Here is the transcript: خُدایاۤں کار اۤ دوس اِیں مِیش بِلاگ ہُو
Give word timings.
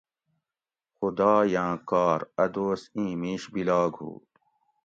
خُدایاۤں 0.97 1.75
کار 1.89 2.19
اۤ 2.43 2.49
دوس 2.53 2.81
اِیں 2.95 3.13
مِیش 3.21 3.43
بِلاگ 3.53 3.93
ہُو 3.99 4.11